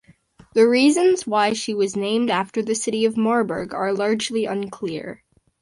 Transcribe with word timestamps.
The 0.55 0.67
reasons 0.67 1.27
why 1.27 1.53
she 1.53 1.75
was 1.75 1.95
named 1.95 2.31
after 2.31 2.63
the 2.63 2.73
city 2.73 3.05
of 3.05 3.17
Marburg 3.17 3.71
are 3.75 3.93
largely 3.93 4.45
unclear. 4.45 5.21